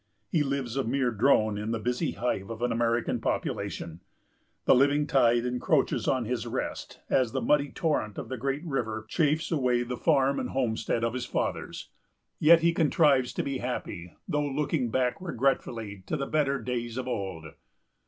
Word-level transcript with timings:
He 0.31 0.41
lives 0.41 0.75
a 0.77 0.83
mere 0.83 1.11
drone 1.11 1.59
in 1.59 1.69
the 1.69 1.77
busy 1.77 2.13
hive 2.13 2.49
of 2.49 2.63
an 2.63 2.71
American 2.71 3.19
population. 3.21 4.01
The 4.65 4.73
living 4.73 5.05
tide 5.05 5.45
encroaches 5.45 6.07
on 6.07 6.25
his 6.25 6.47
rest, 6.47 6.99
as 7.07 7.33
the 7.33 7.39
muddy 7.41 7.69
torrent 7.71 8.17
of 8.17 8.27
the 8.27 8.35
great 8.37 8.65
river 8.65 9.05
chafes 9.07 9.51
away 9.51 9.83
the 9.83 9.97
farm 9.97 10.39
and 10.39 10.49
homestead 10.49 11.03
of 11.03 11.13
his 11.13 11.27
fathers. 11.27 11.91
Yet 12.39 12.61
he 12.61 12.73
contrives 12.73 13.31
to 13.33 13.43
be 13.43 13.59
happy, 13.59 14.15
though 14.27 14.41
looking 14.47 14.89
back 14.89 15.21
regretfully 15.21 16.01
to 16.07 16.17
the 16.17 16.25
better 16.25 16.59
days 16.59 16.97
of 16.97 17.07
old. 17.07 17.45